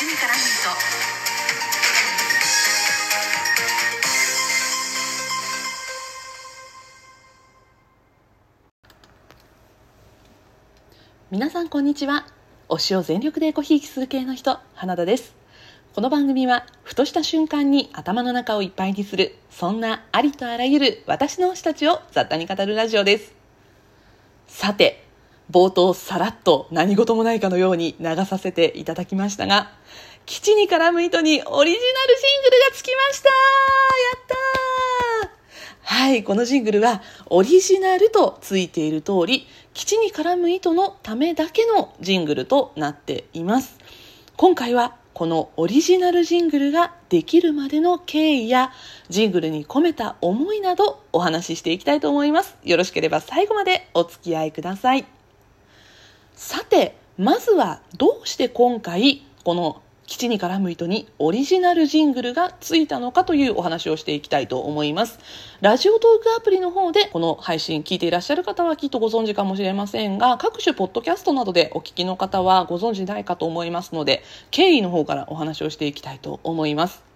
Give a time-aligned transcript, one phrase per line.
[0.00, 0.30] 口に絡むと
[11.30, 12.26] 皆さんこんにちは。
[12.70, 15.34] 推しを全力でごひいきする系の人花田です。
[15.94, 23.34] この番組はふとした瞬間に頭の中をいっぱいにするそんなありとあらゆる私の推したちを雑多に語るラジオです。
[24.46, 25.09] さて
[25.50, 29.72] 冒頭さらっと何事もないかのように流させていただきましたが
[30.26, 33.34] 基地に絡む糸にオリジナルジングルがつきましたや
[34.16, 34.40] ったー
[35.82, 43.76] はい、このジングルはオリジナルとついている通り、基地に絡む糸のためだけのジングルとなっています。
[44.36, 48.72] 今回はこのオリジナルジングルができるまでの経緯や
[49.08, 52.56] ジングルに込めた思いなどお話ししていきたいと思います。
[52.62, 55.19] よろしければ最後までお付き合いください。
[56.40, 65.18] さて、まずはどうして今回この基地に絡む糸にオリジナルジングルがついたのかというお話をしていきたいと思います。
[65.60, 77.09] ラジオトークアプリの方でこの配信聞いていらっしゃる方はきっとご存知かもしれませんが、各種ポッドキャストなどでお聞きの方はご存知ないかと思いますので、経緯の方からお話をしていきたいと思います。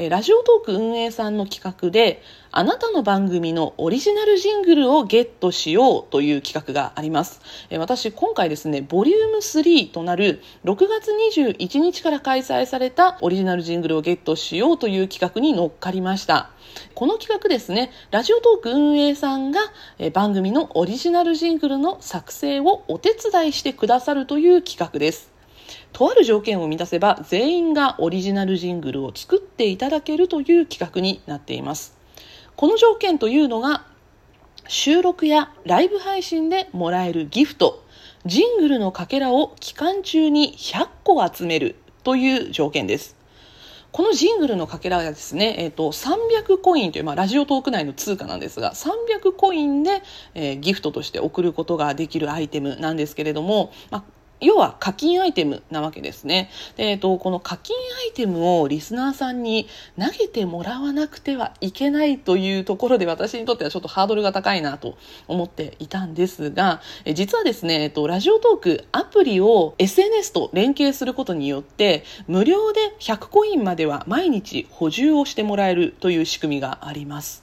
[0.00, 7.40] えラジオトーク運営さんの企画で、あなたの番組のオリジナルジングルをゲットしようという企画があります。
[7.68, 11.10] え私、今回ですね、ボリューム3となる6月
[11.40, 16.50] 21日から開催されたオリジナルジングルをゲットしようという企画に乗っかりました。
[16.94, 19.58] この企画ですね、ラジオトーク運営さんが
[19.98, 25.37] え番組のオリジナルジングルの作成をお手伝いしてくださるという企画です。
[25.98, 31.98] とある条件を満たせば全員がオリジナルジングルを作っていただけるという企画になっています。
[32.54, 33.84] この条件というのが
[34.68, 37.84] 収録やライブ配信でもらえるギフト
[38.24, 43.16] ジングルのかけらを期間中に100個集めるという条件です。
[43.90, 50.02] このジングルのかけらはですね、えっ、と、300コインという、まあ、ラジオトーク内の通貨なんですが、300コインで、
[50.34, 56.50] えーギフトとして送ることができるアイテムなんですけれども、まあ、要は課金アイテムなわけですね。
[56.76, 59.68] で、えっと、この課金アイテムをリスナーさんに
[59.98, 64.96] 投げてもらわなくてはいけないというところで私にとってはちょっとハードルが高いなと
[65.26, 77.42] 思っていたんですが、え実はですね、えっと、ラジオトークアプリを SNS と連携することによって無料で100コインまでは毎日補充をしてもらえるという仕組みがあります。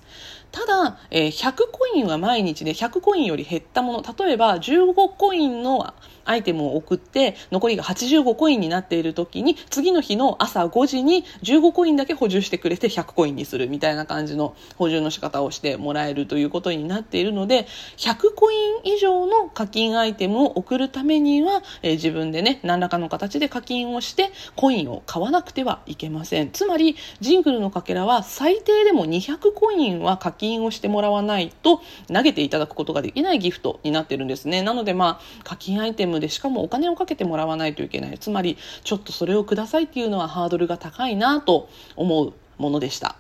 [0.56, 5.94] ただ、え100コインは毎日で100コインより減ったもの例えば15コインの
[6.26, 26.52] アイテムを送って残りが85コインになっている時に次の日の朝5時に15コインだけ補充してくれて100コインにするみたいな感じの補充の仕方をしてもらえるということになっているので100コイン以上の課金アイテムを送るためには、えー自分でね何らかの形で課金をしてコインを買わなくてはいけません。
[26.52, 31.82] つまりジングルのかけらは最低でも200コインは課金をしてもらわないと
[32.14, 34.62] 投げていただくことができないギフトになってるんですね。
[34.62, 38.18] なのでまあ課金アイテムでしかもお金をかけてもらわないといけない。
[38.18, 43.16] つまりちょっとそれをくださいっていうのはハードルが高いなと思うものでした。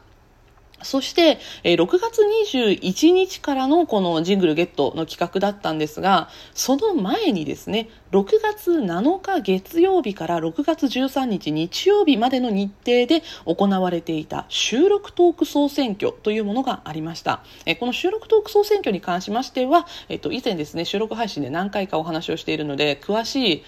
[0.83, 2.21] そして、え6月
[2.53, 17.43] 21日からのこのジングルゲットの企画だったんですが、その前にですね、6月7日月曜日から6月13日日曜日までの日程で行われていた収録トーク総選挙というものがありました。
[17.65, 23.63] えこの収録トーク総選挙に関しましては、えっ、と、以前ですね、収録配信で何回かお話をしているので、詳しい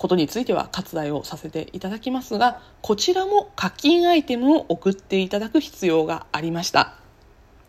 [0.00, 6.99] ことについては割愛をさせていただきますがこちらも課金アイテムを送っていただく必要がありました。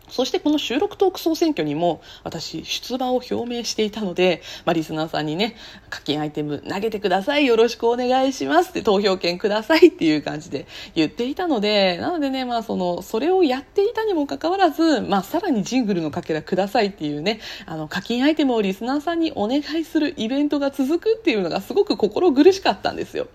[0.08, 5.56] そしてこの収録トーク総選挙にも私出馬を表明していたので、まあ、リスナーさんにね
[5.90, 23.28] 課金アイテム投げてくださいよろしくお願いしますって投票権くださいっていう感じで言っていたのでなのでねまあそのそれをやっていたにもかかわらず、まあ、さらにジングルのかけらくださいっていうねあの課金アイテムをリスナーさんにお願いするイベントが続くっていうのがすごく心苦しかったんですよ。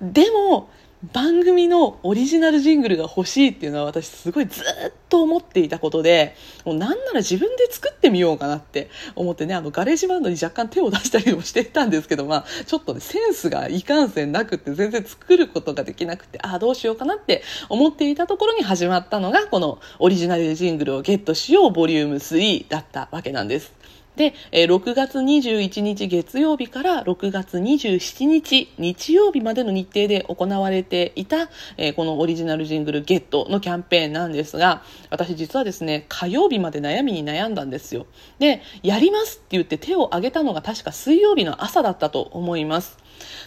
[0.00, 0.68] でも
[1.02, 4.64] 番組のオリジナルジングルが欲しいっていうのは私すごいずっ
[5.08, 6.36] と思っていたことで
[6.66, 23.79] もうなんなら自分で作ってみようかなって思ってねあの GarageBand に若干手を出したりもしていたんですけど、まあ、ちょっとねセンスがいかんせんなくって全然作ることができなくてああどうしようかなって思っていたところに始まったのがこのオリジナルジングルをゲットしようボリューム3だったわけなんです。
[24.16, 38.06] で、えー6月21日月曜日から6月27日日曜日までの日程で行われていた、えこのオリジナルジングルゲットのキャンペーンなんですが、私実はですね、火曜日まで悩みに悩んだんですよ。
[38.38, 42.98] で、やりますって言って手を挙げたのが確か水曜日の朝だったと思います。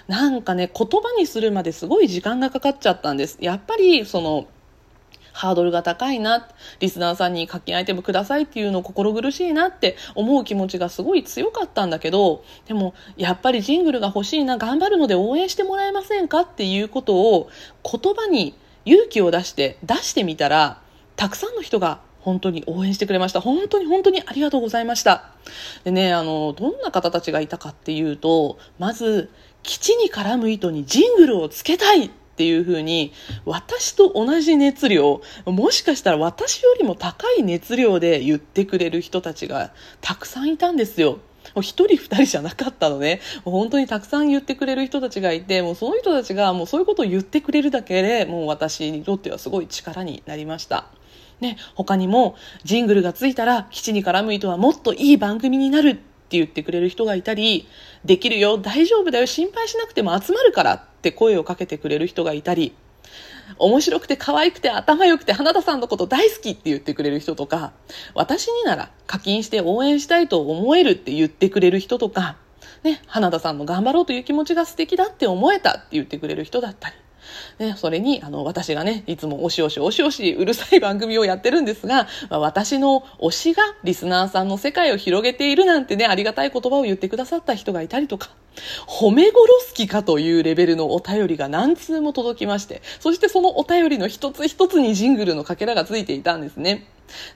[0.08, 3.38] なんかね、言葉にするまですごい時間がかかっちゃったんです。
[3.42, 4.48] やっぱり、その、
[5.34, 6.48] ハードルが高いな、
[6.80, 17.50] リスナーさんに課金アイテムくださいっていうのを心苦しいなって思う気持ちがすごい強かったんだけど、でもやっぱりジングルが欲しいな、頑張るので応援してもらえませんかっていうことを
[17.84, 20.80] 言葉に勇気を出して出してみたら、
[21.16, 23.42] たくさんの人が本当に応援してくれました。
[23.42, 25.32] 本当に本当にありがとうございました。
[25.84, 29.30] でね、あの、どんな方たちがいたかっていうと、まず、
[29.62, 33.14] 基地に絡む糸にジングルをつけたいっていう風に
[33.46, 39.72] 私と同じ熱量もしかしたら私よりも高い熱量で言ってくれる人たちが
[40.02, 41.20] たくさんいたんですよ。
[41.54, 43.20] もう一人二人じゃなかったのね。
[43.44, 50.88] 本当にたくさん言ってくれる人たちがいて、もうその人たちがもうそういうことを言ってくれるだけで、もう私にとってはすごい力になりました。
[51.40, 57.68] ね、他にもジングルがついたら基地に絡む糸はもっといい番組になるって言ってくれる人がいたり、
[58.06, 62.74] できるよ、大丈夫だよ、心配しなくても集まるからって声をかけてくれる人がいたり、
[63.60, 67.74] 面白くて可愛くて頭良くて花田さんのこと大好きって言ってくれる人とか、
[68.16, 72.38] 私になら課金して応援したいと思えるって言ってくれる人とか、
[72.84, 76.96] ね、花田さんの頑張ろうという気持ちが素敵だって思えたって言ってくれる人だったり、
[77.60, 88.30] ね、それに、あの、私がね、いつもおしおしおしおしうるさい番組をやってるんですが、まあ私の推しがリスナーさんの世界を広げているなんてね、ありがたい言葉を言ってくださった人がいたりとか、
[88.88, 89.38] 褒め殺
[89.68, 96.88] す気かというレベルのお便りが何通も届きまして、そしてそのお便りの一つ一つにジングルのかけらがついていたんですね。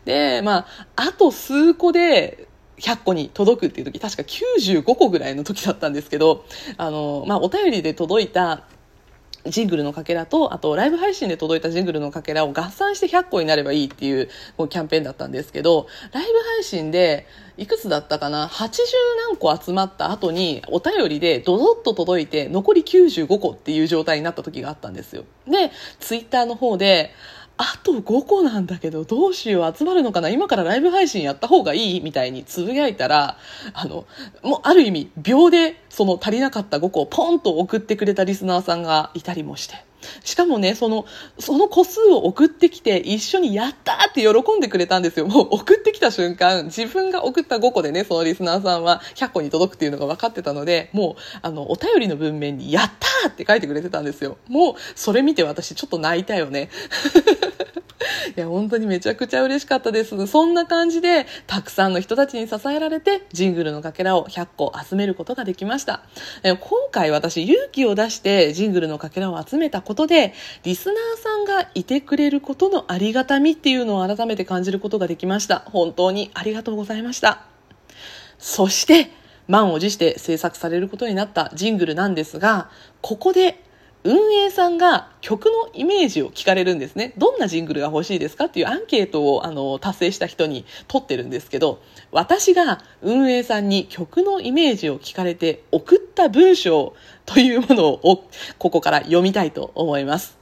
[0.06, 2.48] で、まあ、あと数個で、
[2.80, 6.46] 100個に届くっていう時、確か95個ぐらいの時だったんですけど、
[6.78, 8.64] あの、まあ、お便りで届いた
[9.50, 17.28] ジングルのかけらと、あとライブ配信で届いたジングルのかけらを合算して100個になればいいっていうこうキャンペーンだったんですけど、ライブ配信で
[17.58, 18.80] いくつだったかな ?80
[19.30, 25.24] 何個集まった後にお便りでドドッと届いて残り95個っていう状態になった時があったんですよ。
[25.48, 27.12] で、ツイッターの方で、
[27.58, 30.30] あと5個なんだけどどうしよう集まるのかな？
[30.30, 32.02] 今からライブ配信やった方がいい？
[32.02, 33.38] みたいにつぶやいたら、
[33.74, 34.06] あの、
[34.44, 39.76] もうある意味秒でその足りなかった5個をポンと送ってくれたリスナーさんがいたりもして。
[40.24, 41.06] しかもね、その、
[41.40, 45.28] その個数を送ってきて一緒にやったーって喜んでくれたんですよ。
[45.28, 54.38] もう送ってきた瞬間、自分が送った5個でね、そのリスナーさんは100個に届くっていうのが分かってたので、もう、あの、お便りの文面にやったーって書いてくれてたんですよ。
[54.48, 56.70] もう、それ見て私ちょっと泣いたよね。
[58.38, 60.28] いや、本当にめちゃくちゃ嬉しかったです。
[60.28, 66.04] そんな感じで、たくさんの人たちに支えられて、ジングルのかけらを100個集めることができました。
[66.44, 75.64] え今回私、勇気を出してジングルのかけらを集めたことで、リスナーさんがいてくれることのありがたみっていうのを改めて感じることができました。
[75.66, 77.42] 本当にありがとうございました。
[78.38, 79.10] そして、
[79.48, 82.70] 満を持して制作されることになったジングルなんですが、
[83.02, 83.64] ここで
[84.08, 87.12] 運営さんが曲のイメージを聞かれるんですね。
[87.18, 91.82] どんなジングルが欲しいですかっていうアンケートをあの達成した人に取ってるんですけど、
[92.12, 96.96] 私が運営さんに曲のイメージを聞かれて送った文章
[97.26, 100.38] というものをここから読みたいと思います。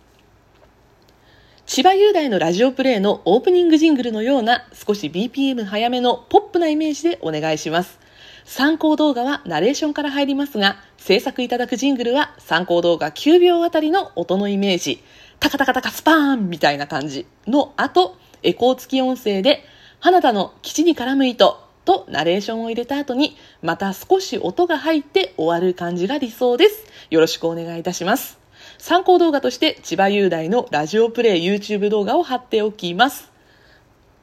[1.66, 8.05] 千葉雄大のラジオプレイのオープニングジングルのような少し BPM 早めのポップなイメージでお願いします。
[8.46, 15.04] 参考動画はナレーションから入りますが、制作いただくジングルは参考動画9秒あたりの音のイメージ、
[15.40, 19.66] タカタカタカスパーンみたいな感じの後、エコー付き音声で、
[20.00, 26.86] 花田の基地に絡む糸とナレーションを入れた後に、また少し音が入って終わる感じが理想です。
[27.10, 28.38] よろしくお願いいたします。
[28.78, 33.35] 参考動画として千葉雄大のラジオプレイ YouTube 動画を貼っておきます。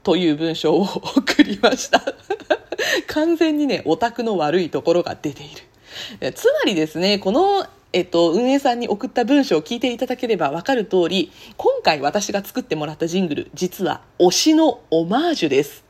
[0.02, 2.02] という文章を送りました。
[3.08, 5.46] 完全にね、オタクの悪いところが出てい
[6.20, 6.32] る。
[6.32, 15.84] つまりですね、この、えっと、運営さんに送った文章を聞いていただければわかる通り、今回私が作ってもらったジングル、実は推しのオマージュです。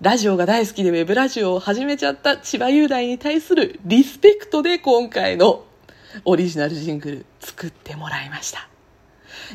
[0.00, 5.64] ラジオが大好きでウェブラジオを始めちゃった千葉雄大に対するリスペクトで今回の
[6.24, 8.68] オリジナルジングル作ってもらいました。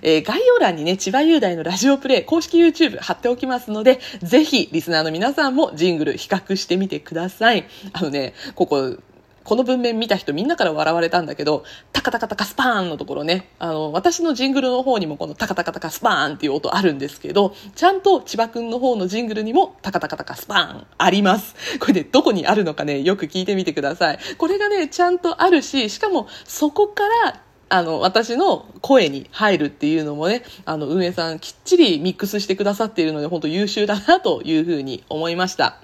[0.01, 7.65] えー概要欄にね、千葉雄大のラジオプレイ公式 YouTube 貼っておきますので、ぜひリスナーの皆さんもジングル比較してみてください。
[7.93, 8.97] あのね、ここ、
[9.43, 21.55] この文面見た人みんなから笑われたんだけど、タカタカタカスパーンのところね、あの、私のジングルの方にもこのタカタカタカスパーンっていう音あるんですけど、ちゃんと千葉くんの方のジングルにもタカタカタカスパーンあります。
[21.79, 24.19] これね、どこにあるのかね、よく聞いてみてください。
[24.37, 27.41] これがね、ちゃんとあるし、しかもそこから
[27.73, 35.82] あの、私の声に入るっていうのもね、あの、運営さんきっちりミックスしてくださっているので、本当優秀だなというふうに思いました。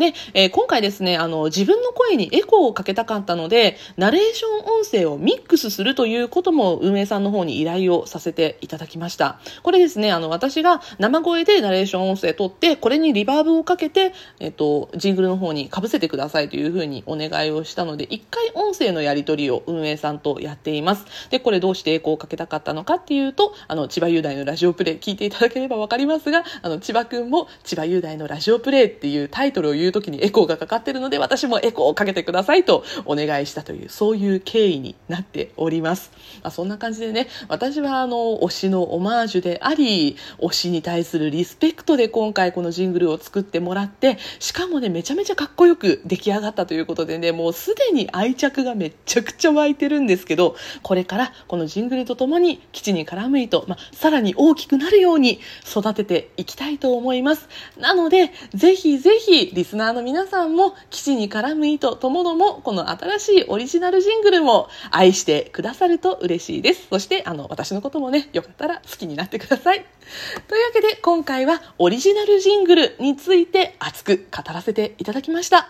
[0.00, 9.38] で、えー、今回ですね、あの、自分の声にエコーをかけたかったので、ナレーション音声をミックスするということも運営さんの方に依頼をさせていただきました。
[9.62, 21.04] これですね、あの、私が生声でナレーション音声取って、これにリバーブをかけて、えっと、ジングルの方に被せてくださいというふうにお願いをしたので、一回音声のやり取りを運営さんとやっています。
[21.28, 36.10] で、これどうしてエコーをかけたかったのかっていうと、あの、千葉雄大のラジオプレイ聞いていただければわかりますが、あの、千葉くんも千葉雄大のラジオプレイっていうタイトルを言うときにエコーがかかってるので、私もエコーをかけてくださいとお願いしたという、そういう経緯になっております。
[36.42, 57.48] まあ、そんな感じでね、私はあの、推しのオマージュであり、推しに対するリスペクトで今回このジングルを作ってもらって、しかもね、めちゃめちゃかっこよく出来上がったということでね、もうすでに愛着がめちゃくちゃ湧いてるんですけど、これからこのジングルとともに基地に絡む糸、まあ、さらに大きくなるように育てていきたいと思います。
[57.78, 69.84] なので、ぜひぜひリスナーの皆さんも基地に絡む糸ともどもこの新しいオリジナルジングルも愛してくださると嬉しいですそしてあの私のこともねよかったら好きになってください
[70.46, 75.68] というわけで今回はオリジナルジングルについて熱く語らせていただきました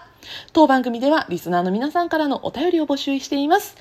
[0.52, 3.76] 当番組ではリスナーの皆さんからのお便りを募集しています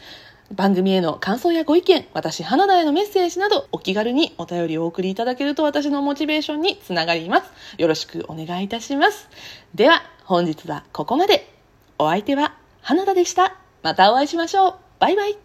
[0.51, 7.51] 番組への感想やご意見、私、花田へのメッセージなど、お気軽にお便りをお送りいただけると私のモチベーションにつながります。
[7.77, 9.29] よろしくお願いいたします。
[9.75, 11.51] では、本日はここまで。
[11.97, 13.57] お相手は花田でした。
[13.81, 14.75] またお会いしましょう。
[14.99, 15.39] バイバイ。